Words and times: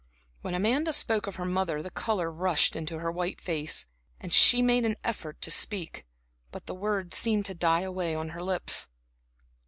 When 0.41 0.55
Amanda 0.55 0.93
spoke 0.93 1.27
of 1.27 1.35
her 1.35 1.45
mother 1.45 1.83
the 1.83 1.91
color 1.91 2.31
rushed 2.31 2.75
into 2.75 2.97
her 2.97 3.11
white 3.11 3.39
face, 3.39 3.85
and 4.19 4.33
she 4.33 4.59
made 4.63 4.83
an 4.83 4.95
effort 5.03 5.39
to 5.41 5.51
speak; 5.51 6.07
but 6.51 6.65
the 6.65 6.73
words 6.73 7.15
seemed 7.15 7.45
to 7.45 7.53
die 7.53 7.81
away 7.81 8.15
on 8.15 8.29
her 8.29 8.41
lips. 8.41 8.87